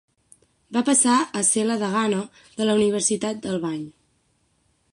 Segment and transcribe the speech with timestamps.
[0.77, 2.21] Va passar a ser la degana
[2.61, 3.85] de la Universitat d'Albany.